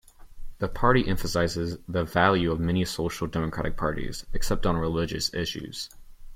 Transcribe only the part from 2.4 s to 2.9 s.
of many